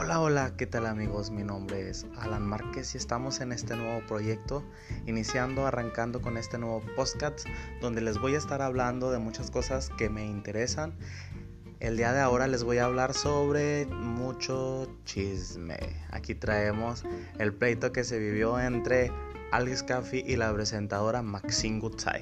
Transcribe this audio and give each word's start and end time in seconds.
Hola, 0.00 0.20
hola, 0.20 0.52
¿qué 0.56 0.64
tal 0.64 0.86
amigos? 0.86 1.32
Mi 1.32 1.42
nombre 1.42 1.90
es 1.90 2.06
Alan 2.18 2.46
Márquez 2.46 2.94
y 2.94 2.98
estamos 2.98 3.40
en 3.40 3.50
este 3.50 3.74
nuevo 3.74 4.00
proyecto, 4.06 4.62
iniciando, 5.06 5.66
arrancando 5.66 6.22
con 6.22 6.36
este 6.36 6.56
nuevo 6.56 6.84
podcast, 6.94 7.44
donde 7.80 8.00
les 8.00 8.16
voy 8.20 8.36
a 8.36 8.38
estar 8.38 8.62
hablando 8.62 9.10
de 9.10 9.18
muchas 9.18 9.50
cosas 9.50 9.90
que 9.98 10.08
me 10.08 10.24
interesan. 10.24 10.94
El 11.80 11.96
día 11.96 12.12
de 12.12 12.20
ahora 12.20 12.46
les 12.46 12.62
voy 12.62 12.78
a 12.78 12.84
hablar 12.84 13.12
sobre 13.12 13.86
mucho 13.86 14.88
chisme. 15.04 15.80
Aquí 16.12 16.36
traemos 16.36 17.02
el 17.40 17.52
pleito 17.52 17.90
que 17.90 18.04
se 18.04 18.20
vivió 18.20 18.60
entre 18.60 19.10
Alex 19.50 19.82
Caffey 19.82 20.22
y 20.24 20.36
la 20.36 20.54
presentadora 20.54 21.22
Maxine 21.22 21.80
Gutsai. 21.80 22.20